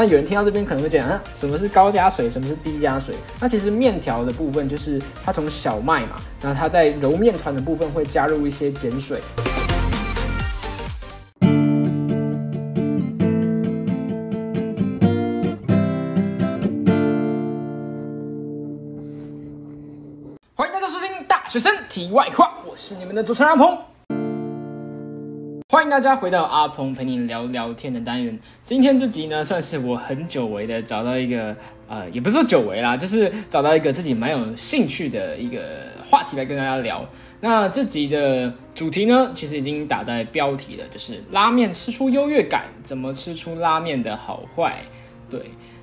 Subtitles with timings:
[0.00, 3.16] 那有人听到这边可能会觉得，啊，什么是高加水，什么是低加水？
[3.40, 9.20] 那其实面条的部分就是它从小麦嘛，那它在揉面团的部分会加入一些碱水。
[20.54, 23.76] 欢迎大家收听《大学生题外话》，我是你们的主持人阿鹏。
[25.70, 28.38] 欢迎大家回到阿鹏陪你聊聊天的单元。
[28.64, 31.54] 今天这集呢，算是我很久违的找到一个，
[31.86, 35.60] 呃，也不是说久违啦，就是找到一个自己蛮有兴趣的一个
[36.06, 37.06] 话题来跟大家聊。
[37.42, 44.82] 那这集的主题呢，其实已经打在标题了，就是拉面吃出优越感，怎么吃出拉面的好坏？
[45.28, 45.38] 对，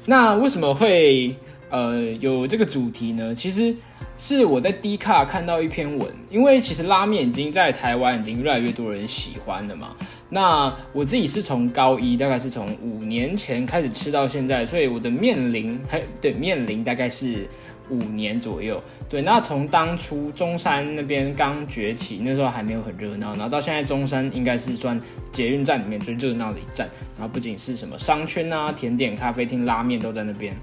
[0.08, 1.36] 那为什么会
[1.70, 3.36] 呃有这个主题呢？
[3.36, 3.76] 其实。
[4.18, 9.96] 是我在 D 卡看到一篇文，因为其实拉面已经在台湾已经越来越多人喜欢了嘛。
[10.30, 15.80] 那我自己是从高一，大概是从五年前开始吃到现在，所以我的面临，
[16.22, 17.48] 对面临大概是
[17.90, 18.82] 五年左右。
[19.08, 25.00] 对，那从当初中山那边刚崛起，那时候还没有很热闹，然后到现在中山应该是算
[25.32, 30.56] 捷运站里面最热闹的一站，然后不仅是什么商圈啊、甜点、咖啡厅、拉面都在那边。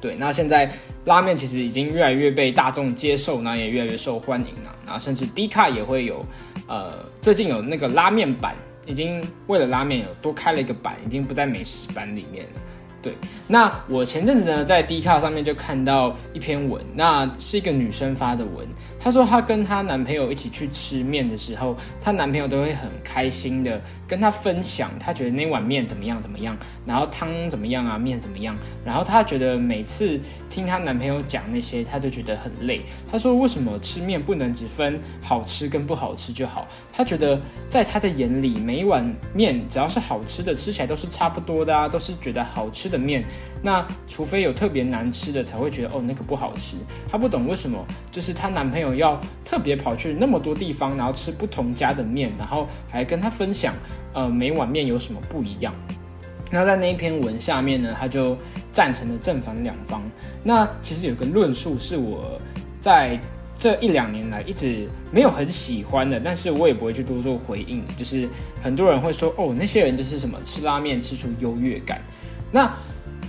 [0.00, 0.72] 对，那现在
[1.04, 4.74] 拉面其实已经越来越被大众接受，那也越来越受欢迎了。
[4.84, 6.24] 然后甚至 D 卡也会有，
[6.66, 8.54] 呃，最近有那个拉面版，
[8.86, 12.52] 已经为了拉面有多开了一个版，已经不在美食版里面了。
[13.02, 13.14] 对，
[13.48, 18.66] 那我前阵子呢，在 D 卡上面就看到一篇文，那是一个女生发的文。
[19.02, 28.54] 她说她跟她男朋友一起去吃面的时候，她男朋友都会很开心的跟她分享，她觉得那碗面怎么样怎么样，然后汤怎么样啊，面怎么样。
[28.84, 32.82] 然后她觉得每次听她男朋友讲那些，她就觉得很累。
[33.10, 36.68] 她说为什么吃面不能只分好吃跟不好吃就好？
[36.92, 37.40] 她觉得
[37.70, 43.24] 在她的眼里，每一碗面只要是好吃的，吃起来都是差不多的啊，都是觉得好吃的面。
[43.62, 46.76] 那除非有特别难吃的，才会觉得哦那个不好吃。
[47.10, 47.78] 她不懂为什么，
[48.10, 53.74] 就是她男朋友要特别跑去那么多地方，然后吃不同家的面，然后还跟她分享，
[54.14, 55.74] 呃每碗面有什么不一样。
[56.50, 58.36] 那在那一篇文下面呢，他就
[58.72, 60.02] 赞成了正反两方。
[60.42, 62.40] 那其实有个论述是我
[62.80, 63.16] 在
[63.56, 67.84] 这一两年来一直没有很喜欢的，但是我也不会去多做回应。
[67.96, 68.28] 就是
[68.60, 72.02] 很多人会说哦那些人就是什么吃拉面吃出优越感。
[72.50, 72.72] 那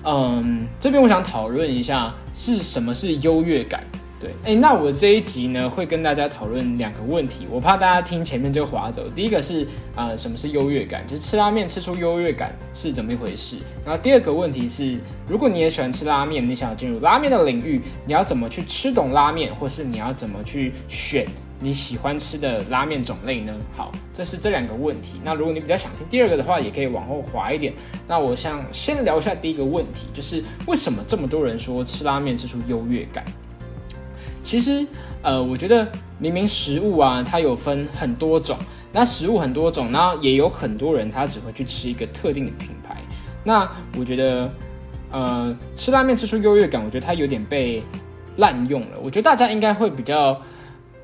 [0.04, 3.84] 嗯，这边我想讨论一下是什么是优越感。
[4.20, 9.02] 对，哎，那我这一集呢会跟大家讨论两个问题，我怕大家听前面就划走。
[9.16, 11.04] 第一个是啊，什么是优越感？
[11.08, 13.58] 就是吃拉面吃出优越感是怎么一回事？
[13.84, 14.96] 然后第二个问题是，
[15.28, 21.26] 如果你也喜欢吃拉面，你想要进入拉面的领域，你要怎么去吃懂拉面，或是你要怎么去选？
[21.64, 23.56] 你喜欢吃的拉面种类呢？
[23.78, 25.22] 好，这是这两个问题。
[25.24, 27.72] 那如果你比较想听第二个的话，也可以往后滑一点。
[28.08, 33.24] 那我想先聊一下第一个问题，就是为什么这么多人说吃拉面吃出优越感？
[34.42, 34.84] 其实，
[35.22, 38.58] 呃，我觉得明明食物啊，它有分很多种，
[38.92, 42.98] 那食物很多种，然后也有很多人他只会去吃一个特定的品牌。
[43.44, 44.52] 那我觉得，
[45.12, 47.84] 呃，吃拉面吃出优越感，我觉得它有点被
[48.38, 48.98] 滥用了。
[49.00, 50.42] 我觉得大家应该会比较。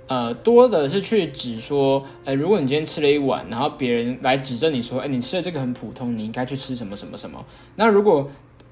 [0.08, 7.46] 呃，多的是去指说，哎，如果你今天吃了一碗，然后别人来指正你说，哎，你吃的这个很普通，你应该去吃什么什么什么。
[7.76, 8.30] 那如果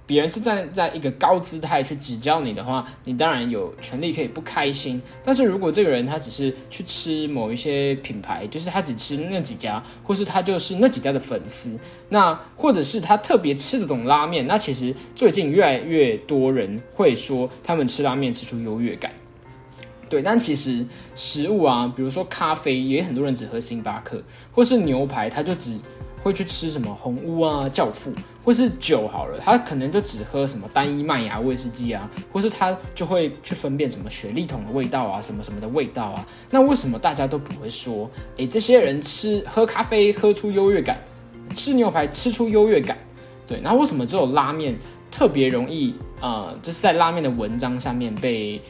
[0.07, 5.01] 别人是站在一个高姿态去指教你的话，你当然有权利可以不开心。
[5.23, 19.11] 但是如果这个人他只是去吃某一些品牌，就是他只吃那几家，或是他就是那几家的粉丝，那或者是他特别吃得懂拉面，那其实最近越来越多人会说，他们吃拉面吃出优越感。
[20.09, 20.85] 对，但其实
[21.15, 24.21] 食物啊，比如说咖啡，也很多人只喝星巴克，
[24.51, 25.77] 或是牛排，他就只
[26.21, 28.11] 会去吃什么红屋啊、教父，
[28.43, 36.25] 或是酒好了，他可能就只喝什么单一麦芽威士忌啊，或是他就会去分辨什么雪莉桶的味道啊，什么什么的味道啊。
[36.51, 40.99] 那为什么大家都不会说，诶，这些人吃喝咖啡喝出优越感，
[41.55, 42.97] 吃牛排吃出优越感？
[43.47, 44.75] 对，那为什么只有拉面
[45.11, 48.61] 特别容易呃，就是在拉面的文章上面被？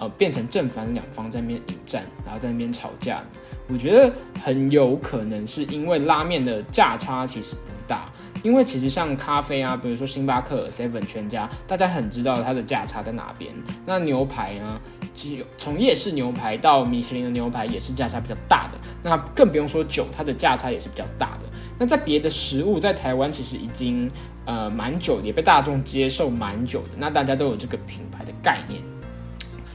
[0.00, 3.22] 呃，变成正反两方在那边引战，然后在那边吵架。
[3.68, 4.12] 我觉得
[4.42, 8.10] 很有可能是因为拉面的价差其实不大，
[8.42, 13.54] 因为其实像咖啡啊，比如说星巴克、seven、全家，大家很知道它的价差在哪边。
[13.86, 14.80] 那牛排呢，
[15.14, 18.78] 其实从夜市牛排到米其林的牛排也是价差比较大的。
[19.04, 21.46] 那更不用说酒，它的价差也是比较大的。
[21.78, 24.10] 那在别的食物，在台湾其实已经
[24.46, 26.88] 呃蛮久，也被大众接受蛮久的。
[26.96, 28.82] 那大家都有这个品牌的概念。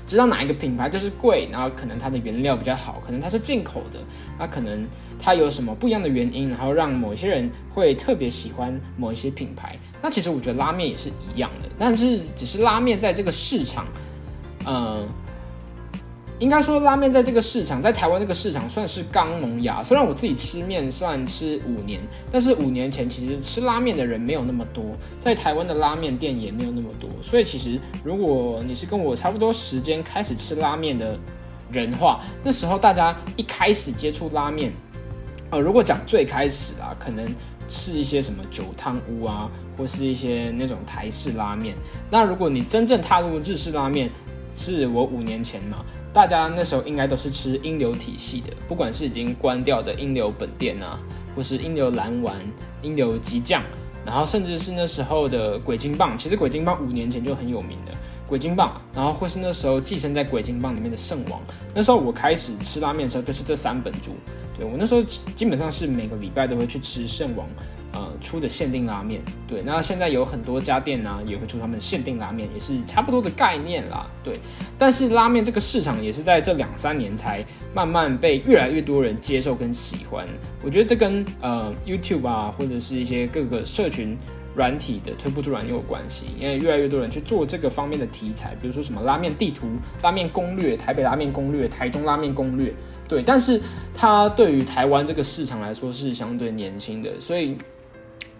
[0.07, 3.99] 知道哪一个品牌就是贵，然后可能它的原料比较好，可能它是进口的，
[4.37, 4.87] 那可能
[5.19, 9.75] 它有什么不一样的原因，然后让某些人会特别喜欢某一些品牌。
[10.01, 13.87] 那其实我觉得拉面也是一样的，但是只是拉面在这个市场，
[14.65, 15.07] 嗯。
[16.39, 19.81] 应该说，拉面在这个市场，在台湾这个市场算是刚萌芽。
[19.81, 24.83] 虽然我自己吃面算吃五年，但是五年前其实吃拉面的人没有那么多，
[25.17, 27.09] 在台湾的拉面店也没有那么多。
[27.21, 31.17] 所以其实，如果你是跟我差不多时间开始吃拉面的
[31.71, 34.73] 人话，那时候大家一开始接触拉面，
[35.51, 37.25] 呃，如果讲最开始啊，可能
[37.69, 41.75] 是一些什么酒汤屋啊，或是一些那种台式拉面。
[42.11, 44.09] 那如果你真正踏入日式拉面，
[44.57, 45.77] 是我五年前嘛。
[46.15, 50.97] 大家那时候应该都是吃英流体系的，不管是已经关掉的英流本店啊，
[51.35, 52.37] 或是英流蓝丸、
[52.81, 53.61] 英流极酱，
[54.05, 57.91] 然后甚至是那时候的鬼金棒，其实鬼金棒五年前就很有名的
[58.25, 61.41] 鬼金棒，然后或是那时候寄生在鬼金棒里面的圣王，
[61.73, 64.15] 那时候我开始吃拉面的时候就是这三本猪，
[64.57, 67.45] 对我那时候基本上是每个礼拜都会去吃圣王。
[67.95, 74.37] 呃，出的限定拉面，对，那现在有很多家店呢，也会出他们限定拉面，也是差不多的概念啦，对。
[74.77, 77.41] 但是拉面这个市场也是在这两三年才
[77.73, 80.27] 慢慢被越来越多人接受跟喜欢。
[80.61, 84.17] 我觉得这跟呃 YouTube 啊，或者是一些各个社群
[84.53, 89.67] 软体的推不出软有关系，因为越来越多人去做这个方面的题材，比如说什么拉面地图、
[90.03, 92.73] 拉面攻略、台北拉面攻略、台中拉面攻略，
[93.07, 93.23] 对。
[93.23, 93.61] 但是
[93.93, 97.55] 它对于台湾这个市场来说是相对年轻的，所以。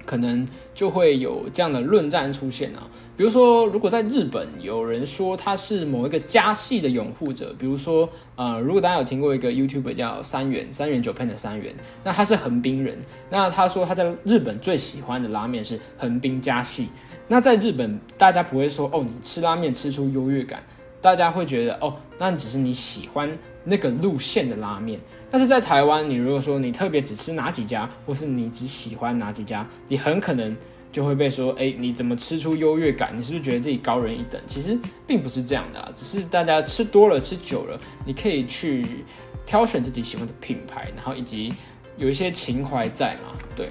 [0.06, 2.88] 可能就会有这样的论战出现啊，
[3.18, 11.74] 比如说，如果在日本有人说他是某一个家系的拥护者，比如说，呃，如果大家有听过一个 YouTube 叫三元三元九片的三元，
[12.04, 12.98] 那他是横滨人，
[13.30, 16.90] 那他说他在日本最喜欢的拉面是横滨家系，
[17.28, 20.62] 那在日本大家不会说哦，你吃拉面吃出优越感，
[21.02, 23.36] 大家会觉得哦，那只是你喜欢
[23.66, 24.98] 那个路线的拉面。
[25.30, 30.56] 但是在台湾，你如果说你特别只吃哪几家，或是你只喜欢哪几家，你很可能
[30.94, 33.12] 就会被说：哎，你怎么吃出优越感？
[33.18, 34.40] 你是不是觉得自己高人一等？
[34.48, 39.04] 其实并不是这样的啊，只是大家吃多了、吃久了，你可以去
[39.46, 41.52] 挑选自己喜欢的品牌，然后以及
[41.98, 43.36] 有一些情怀在嘛。
[43.58, 43.70] 对，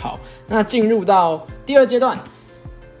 [0.00, 2.18] 好，那进入到第二阶段，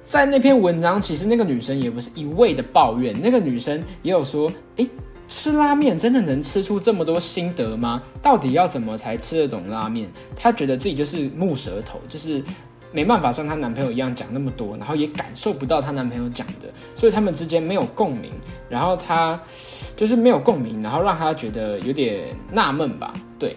[0.06, 4.86] 在那篇文章，其实那个女生也不是一味的抱怨，那个女生也有说：哎。
[5.28, 8.02] 吃拉面真的能吃出这么多心得吗？
[8.22, 10.08] 到底要怎么才吃得懂拉面？
[10.36, 12.42] 她觉得自己就是木舌头，就是
[12.92, 18.32] 没办法像她男朋友一样讲那么多，然后也感受不到她男朋友讲的，所以他们之间没有共鸣。
[18.68, 19.40] 然后她
[19.96, 23.12] 就是没有共鸣，然后让她觉得有点纳闷吧。
[23.38, 23.56] 对，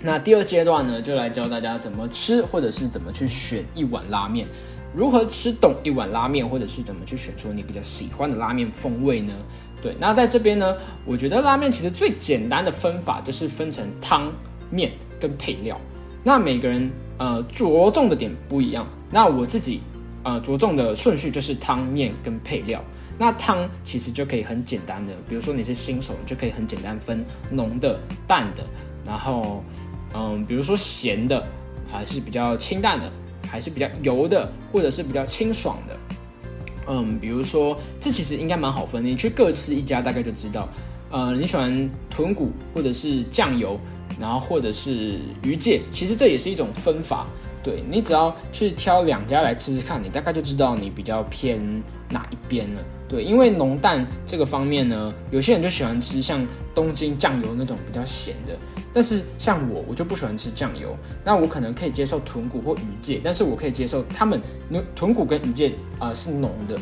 [0.00, 4.46] 那第二阶段呢，就来教大家怎么吃，或者是怎么去选一碗拉面，
[4.94, 9.34] 如何吃懂一碗拉面，或者是怎么去选出你比较喜欢的拉面风味呢？
[9.82, 14.32] 对，那在这边呢，我觉得拉面其实最简单的分法就是分成汤、
[14.70, 14.90] 面
[15.20, 15.80] 跟配料。
[16.24, 18.86] 那每个人呃着重的点不一样。
[19.10, 19.80] 那我自己
[20.24, 22.82] 呃着重的顺序就是汤、面跟配料。
[23.16, 28.64] 那汤其实就可以很简单的，比如说你是新手，你就可以很简单分浓的、淡的，
[29.04, 29.64] 然后
[30.14, 31.44] 嗯，比如说咸的，
[31.90, 33.10] 还是比较清淡的，
[33.48, 35.96] 还是比较油的，或者是比较清爽的。
[36.88, 40.68] 嗯，比如说，这其实应该蛮好分，你去各吃一家，大概就知道。
[41.10, 43.78] 呃，你喜欢豚骨或者是酱油，
[44.20, 47.26] 然后或者是鱼介，其实这也是一种分法。
[47.62, 51.60] 对你只要去挑两家来吃吃看，你大概就知道你比较偏
[52.08, 52.80] 哪一边了。
[53.08, 58.54] 对，因为浓淡这个方面呢，有些人就喜欢吃像东京酱油那种比较咸的，
[58.92, 60.94] 但是像我，我就不喜欢吃酱油。
[61.24, 66.78] 那我可能可以接受豚骨或鱼介，但是我可以接受他们牛豚骨跟鱼介啊是浓的。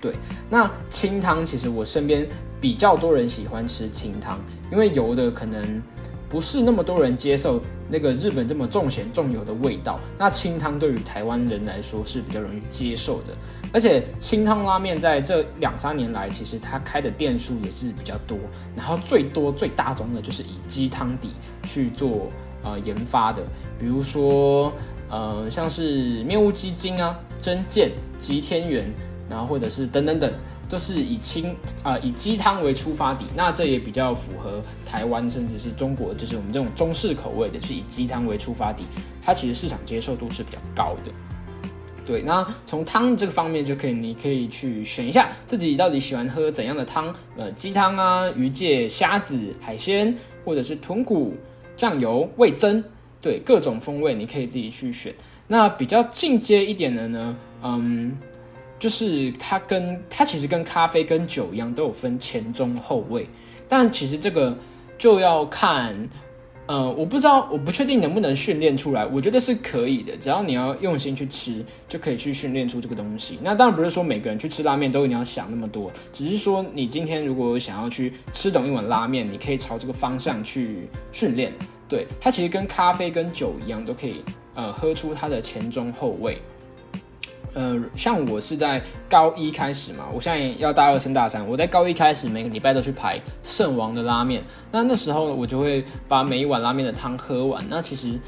[0.00, 0.14] 对，
[0.48, 2.26] 那清汤其实我身边
[2.60, 4.40] 比较多人喜欢吃清汤，
[4.72, 5.82] 因为油的可能
[6.28, 9.98] 不是那么多人接受那个日本这么重咸重油的味道。
[10.16, 13.34] 那清汤对于台湾人来说是比较容易接受的。
[13.70, 18.38] 而且清汤拉面在这两三年来，其实它开的店数也是比较多，
[18.74, 21.30] 然后最多最大宗的就是以鸡汤底
[21.64, 22.28] 去做
[22.62, 23.42] 呃研发的，
[23.78, 24.72] 比如说
[25.10, 28.90] 呃像是面屋鸡精啊、真健、吉天元，
[29.28, 30.32] 然后或者是等等等，
[30.68, 38.84] 都是以清啊以鸡汤为出发底，那这也比较符合台湾甚至是中国，就是我们这种中式口味的，是以鸡汤为出发底，
[39.24, 41.12] 它其实市场接受度是比较高的。
[42.06, 51.34] 对，那从汤这个方面就可以，你可以去选一下自己到底喜欢喝怎样的汤，呃，鸡汤啊、鱼介、虾子、海鲜，或者是豚骨、
[51.76, 52.82] 酱油、味增，
[53.20, 55.14] 对，各种风味你可以自己去选。
[55.46, 58.16] 那比较进阶一点的呢，嗯，
[58.78, 63.26] 就是它跟它其实跟咖啡跟酒一样，都有分前中后味，
[63.68, 64.56] 但其实这个
[64.96, 66.08] 就要看。
[66.70, 69.06] 呃，我不知道，我不确定能不能训练出来。
[69.06, 73.38] 我觉得是可以的，只要你要用心去吃，就可以去训练出这个东西。
[73.42, 81.54] 那当然不是说每个人去吃拉面都一定要想那么多，只是说你今天如果想要去吃懂一碗拉面，你可以朝这个方向去训练。
[81.88, 84.22] 对，它其实跟咖啡跟酒一样，都可以
[84.54, 86.36] 呃喝出它的前中后味。
[87.54, 94.42] 呃，像我是在高一开始嘛，我现在要大二升大三，我在高一开始每个礼拜都去排圣王的拉面。
[94.70, 97.64] 那那时候我就会把每一碗拉面的汤喝完。
[97.68, 98.18] 那其实，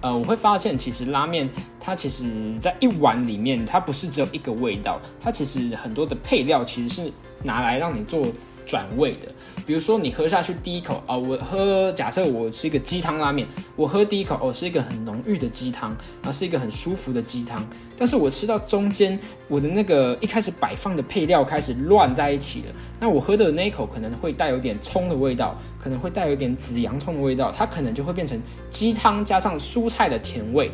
[0.00, 1.48] 呃，我会发现其实拉面
[1.80, 2.30] 它其实
[2.60, 8.26] 在一碗里面，它不是只有一个味道，它其实很多的配料其实是拿来让你做。
[8.68, 9.32] 转味的，
[9.66, 15.90] 比如说你喝下去第一口啊，我喝假设我是一个鸡汤拉面，我喝第一口哦是一个很浓郁的鸡汤，
[16.22, 30.70] 啊是一个很舒服的鸡汤，但是我吃到中间，我的那个一开始摆放的配料开始乱在一起了，那我喝的那一口可能会带有点葱的味道，可能会带有点紫洋葱的味道，它可能就会变成鸡汤加上蔬菜的甜味。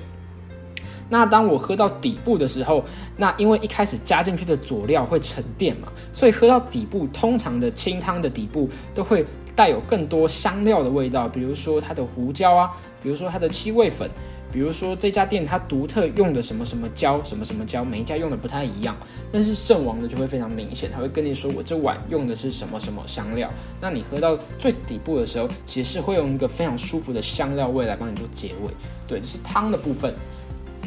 [1.09, 2.85] 那当我喝到底部的时候，
[3.17, 12.71] 那因为一开始加进去的佐料会沉淀嘛，所以喝到底部，通常的清汤的底部都会带有更多香料的味道，比如说它的胡椒啊，
[13.03, 14.11] 比如说它的七味粉，
[14.53, 18.97] 比如说这家店它独特用的什么什么椒，什么什么椒，每一家用的不太一样，
[19.31, 28.73] 但是圣王的就会非常明显，他会跟你说我这碗用的是什么什么香料，那你喝到最底部的时候，其实是会用一个非常舒服的香料味来帮你做结尾，
[29.07, 30.13] 对，这是汤的部分。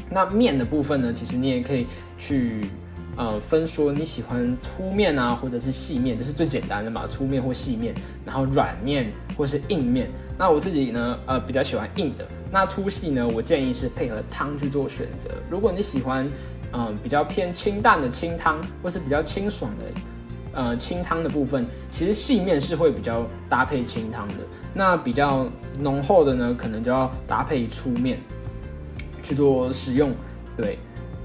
[0.09, 1.13] 那面的部分呢？
[1.13, 1.85] 其实你也可以
[2.17, 2.65] 去
[3.15, 7.93] 呃分说你喜欢粗面啊，或者是细面，这是最简单的嘛，粗面或细面。
[8.25, 10.09] 然后软面或是硬面。
[10.37, 12.27] 那我自己呢，呃比较喜欢硬的。
[12.51, 15.29] 那粗细呢，我建议是配合汤去做选择。
[15.49, 16.29] 如果你喜欢
[16.73, 19.85] 嗯比较偏清淡的清汤，或是比较清爽的
[20.53, 24.35] 呃清汤的部分，其实细面是会比较搭配清汤的。
[24.73, 25.47] 那比较
[25.79, 28.19] 浓厚的呢，可能就要搭配粗面。
[29.27, 30.13] 去做使用，
[30.55, 30.79] 对，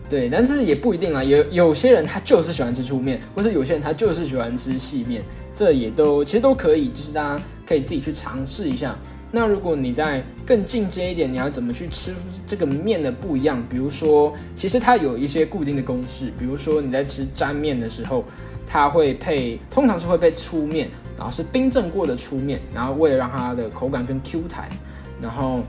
[0.08, 1.22] 对，但是也不一定啊。
[1.22, 5.22] 有有些人他就是喜欢吃粗面，或是有些人他就是喜欢吃细面，
[5.54, 8.98] 这也都其实都可以，就是大家可以自己去尝试一下。
[9.30, 12.12] 那如果你在更进阶一点，你要怎么去吃
[12.44, 13.62] 这个面的不一样？
[13.70, 18.24] 比如说，其实它有一些固定的公式，比如说你在吃粘面的时候，
[18.66, 24.68] 它会配，通常是会配粗面，然后是冰镇过的粗面，然后为了让它的口感更 Q 弹，
[25.20, 25.60] 然后。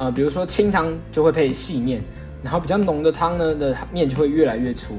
[0.00, 2.02] 呃，比如说清汤就会配细面，
[2.42, 4.94] 然后比较浓的汤呢的面就会越来越粗，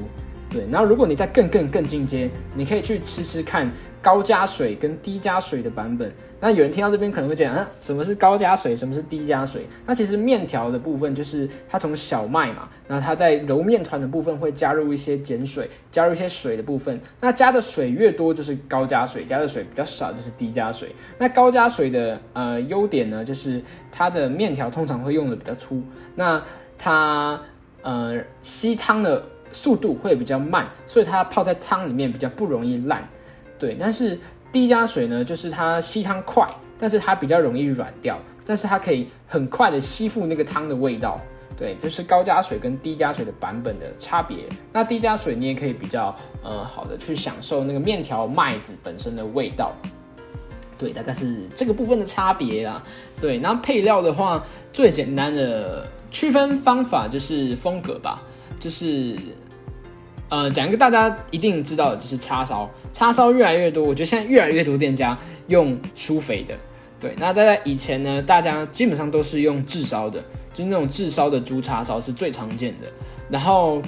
[0.48, 0.64] 对。
[0.70, 3.68] 然后如果你再更更更进阶，你可以去吃吃看
[4.02, 6.12] 高加水跟低加水的版本。
[6.40, 9.64] 那有人听到这边可能会讲，啊，什么是高加水，什么是低加水？
[9.86, 17.00] 那其实面条的部分就是它从小麦嘛，然后它在揉面团的部分会加入一些碱水，加入一些水的部分。
[17.20, 20.92] 那加的水越多就是高加水，加的水比较少就是低加水。
[21.16, 25.80] 那高加水的呃优点呢，就是它的面条通常会用的比较粗，
[26.16, 26.42] 那
[26.76, 27.40] 它
[27.82, 33.08] 呃吸汤的速度会比较慢，所以它泡在汤里面比较不容易烂。
[33.62, 34.18] 对，但是。
[34.52, 36.46] 低加水呢，就是它吸汤快，
[36.78, 41.18] 但是它比较容易软掉，但是它可以很快的吸附那个汤的味道。
[41.56, 44.40] 对，就是高加水跟低加水的版本的差别。
[44.70, 49.72] 那低加水你也可以比较呃好的去享受那个面条麦子本身的味道。
[50.76, 52.84] 对，大概是这个部分的差别啊。
[53.22, 58.22] 对，那配料的话，最简单的区分方法就是风格吧，
[58.60, 59.16] 就是。
[60.32, 62.66] 呃，讲一个大家一定知道的，就是叉烧。
[62.90, 65.16] 叉烧越来越多，我觉得现在越来越多店家
[65.48, 66.56] 用疏肥的。
[66.98, 70.24] 对，那大家以前呢，大家基本上都是用炙烧的，
[70.54, 72.90] 就是那种炙烧的猪叉烧是最常见的。
[73.28, 73.82] 然后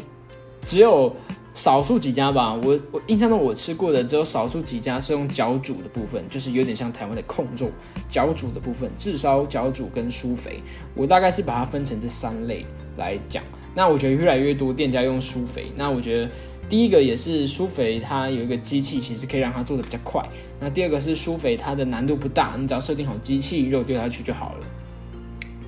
[0.60, 1.10] 只有
[1.54, 7.70] 少数几家吧，我我印象中我吃过的只有少数几家是用脚煮的部分，就是有点像台湾的控肉
[8.10, 10.60] 脚煮的部分，炙烧、脚煮跟疏肥，
[10.94, 12.66] 我大概是把它分成这三类
[12.98, 13.42] 来讲。
[13.74, 16.30] 那我觉得越来越多店家用疏肥，那我觉得
[16.68, 20.22] 第一个也是疏肥，它有一个机器，其实可以让它做的比较快。
[20.60, 24.66] 那第二个是疏肥，它的难度不大，你只要设定好机器，肉丢下去就好了。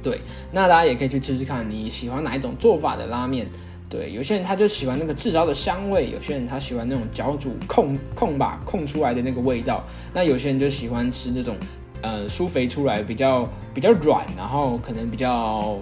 [0.03, 0.21] 对，
[0.53, 3.47] 那大家也可以去吃吃看，你喜欢哪一种做法的拉面？
[3.91, 11.57] 对，有些人他就喜欢那个炙烧的香味，有些人他喜欢那种脚煮控控把控出来的那个味道，那有些人就喜欢吃那种
[12.03, 15.77] 呃疏肥出来比较比较软，然后可能比较。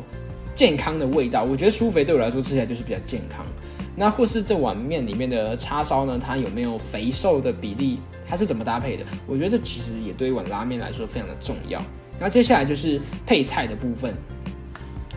[0.54, 3.44] 健康的味道，我觉得酥肥对我来说吃起来就是比较健康。
[3.96, 6.18] 那或是这碗面里面的叉烧呢？
[6.20, 8.00] 它有没有肥瘦的比例？
[8.28, 9.04] 它是怎么搭配的？
[9.26, 11.80] 我觉得这其实也对一碗拉面来说非常的重要。
[12.18, 14.14] 那接下来就是配菜的部分。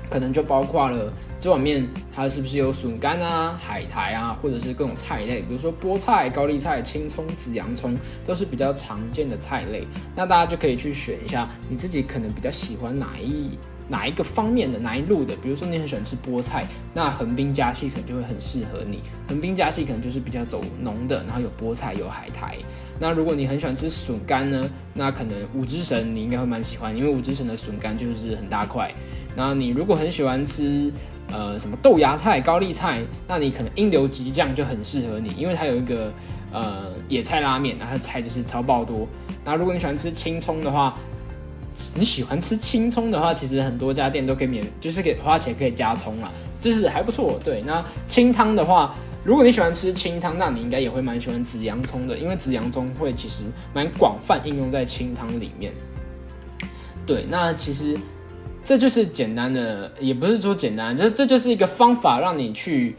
[0.10, 7.94] 可能就包括了这碗面它是不是有笋干啊、海苔啊，或者是各种菜类，比如说菠菜、高丽菜、青葱、紫洋葱，
[8.25, 9.86] 都是比较常见的菜类。
[10.15, 15.36] 那大家就可以去选一下你自己可能比较喜欢哪一哪一个方面的哪一路的。
[15.36, 19.01] 比如说你很喜欢吃菠菜，那横滨加系可能就会很适合你。
[19.27, 22.58] 横滨加系可能就是比较走浓的，然后有菠菜有海苔。
[23.00, 28.91] 那如果你很喜欢吃笋干呢，那可能五之神你应该会蛮喜欢，因为五之神的笋干就是很大块。
[29.36, 30.91] 那你如果很喜欢吃
[31.32, 36.12] 呃什么豆芽菜、高丽菜，那你可能英流吉酱就很适合你，因为它有一个
[36.51, 39.08] 呃野菜拉面，然后菜就是超爆多。
[39.46, 40.98] 那如果你喜欢吃青葱的话，
[41.96, 47.39] 你喜欢吃青葱的话，其实很多家店都可以免，就是给花钱可以加葱啦，就是还不错。
[47.43, 48.96] 对，那清汤的话。
[49.24, 53.43] 如果你喜欢吃清汤，那你应该也会蛮喜欢紫洋葱的，因为紫洋葱会其实
[53.74, 55.74] 蛮广泛应用在清汤里面。
[57.05, 57.98] 对，那其实
[58.63, 62.96] 这就是简单的，也不是说简单，这这就是一个方法，让你去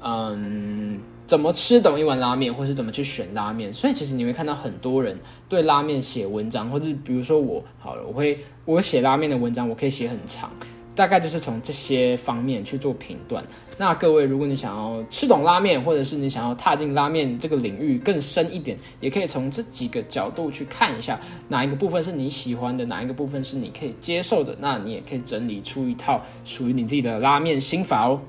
[0.00, 1.00] 嗯
[1.34, 3.74] 怎么吃懂一碗拉面，或是怎么去选拉面。
[3.74, 10.48] 所以其实你会看到很多人对拉面写文章，或者比如说我好了，我会我写拉面的文章，我可以写很长。
[10.94, 13.44] 大概就是从这些方面去做评断。
[13.76, 24.56] 那各位，如果你想要吃懂拉面，或者是你想要踏进拉面这个领域更深一点，也可以从这几个角度去看一下，哪一个部分是你喜欢的，哪一个部分是你可以接受的。
[24.60, 28.20] 那你也可以整理出一套属于你自己的拉面心法哦。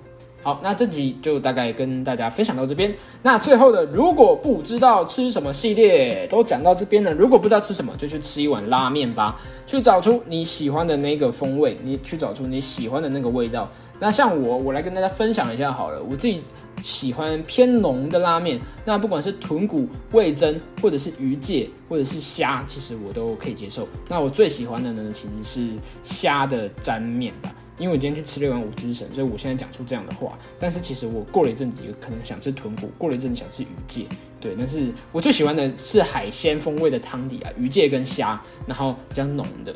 [0.45, 2.93] 好，那这集就大概跟大家分享到这边。
[3.23, 7.11] 那最后的，如果不知道吃什么系列都讲到这边了。
[7.11, 13.67] 如果不知道吃什么，就去吃一碗拉面吧，去找出你喜欢的那个风味，你去找出你喜欢的那个味道。
[13.97, 15.99] 那像我，我来跟大家分享一下好了。
[16.07, 16.43] 我自己
[16.83, 23.87] 喜欢偏浓的拉面，那不管是豚骨、味增，或者是鱼介，或者是虾，其实我都可以接受。
[24.07, 25.73] 那我最喜欢的呢，其实是
[26.03, 27.49] 虾的沾面吧。
[27.77, 30.37] 因为我今天去吃了一碗五之神，所以我现在讲出这样的话。
[30.59, 34.05] 但是其实我过了一阵子，可能想吃豚骨；过了一阵子想吃鱼介，
[34.39, 34.55] 对。
[34.57, 39.75] 但是我最喜欢的是海鲜风味的汤底啊，鱼介跟虾，然后比较浓的。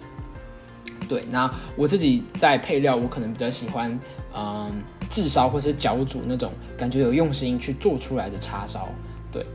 [1.07, 3.99] 对，那我自己在配料，我可能比较喜欢，
[4.35, 4.69] 嗯，
[5.09, 8.87] 炙烧或是脚煮那种感觉有用心去做出来的叉烧，
[9.31, 9.45] 对。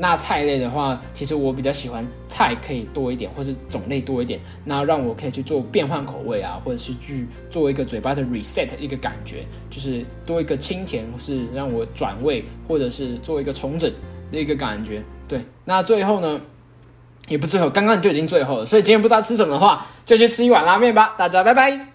[0.00, 13.92] 那菜类的话，其实我比较喜欢菜可以多一点，或是种类多一点，那让我可以去做变换口味啊，或者是去做一个嘴巴的 reset 一个感觉，就是多一个清甜，或是让我转味，或者是做一个重整
[14.32, 15.02] 的一个感觉。
[15.28, 16.40] 对，那最后呢，
[17.28, 21.14] 也不最后，刚刚就已经最后了，所以今天不知道吃什么的话，就去吃一碗拉面吧。
[21.18, 21.89] 大家拜拜。